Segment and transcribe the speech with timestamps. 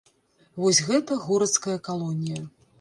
[0.63, 2.45] Вось гэта горацкая калонія.